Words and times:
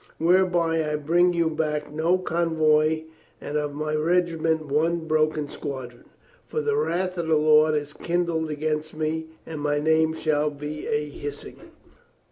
Whereby 0.17 0.91
I 0.91 0.95
bring 0.95 1.33
you 1.33 1.47
back 1.47 1.91
no 1.93 2.17
convoy 2.17 3.03
and 3.39 3.55
of 3.55 3.71
my 3.75 3.93
regiment 3.93 4.65
one 4.65 5.05
broken 5.05 5.47
squadron. 5.47 6.05
For 6.47 6.59
the 6.59 6.75
wrath 6.75 7.19
of 7.19 7.27
the 7.27 7.35
Lord 7.35 7.75
is 7.75 7.93
kindled 7.93 8.49
against 8.49 8.97
me 8.97 9.27
and 9.45 9.61
my 9.61 9.77
name 9.77 10.15
shall 10.15 10.49
be 10.49 10.87
a 10.87 11.07
hissing." 11.07 11.69